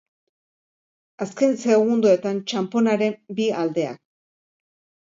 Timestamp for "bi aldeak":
3.39-4.07